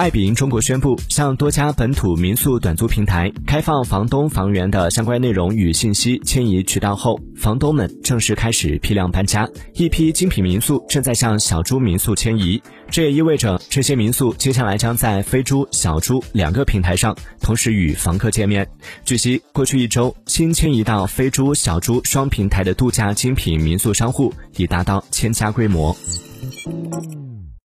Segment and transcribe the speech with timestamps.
[0.00, 6.18] 爱彼迎中国宣布向多家本土民宿短租平台开放房东房源的相关内容与信息。
[6.20, 12.62] 迁移渠道后，房东们正式开始批量搬家，一批精品民宿正在向小猪民宿迁移。
[12.90, 18.66] 这也意味着这些民宿接下来将在飞猪、小猪两个平台上同时与房客见面。
[19.04, 25.94] 据悉，过去一周新迁移到飞猪、小猪双平台的度假精品民宿商户已达到千家规模。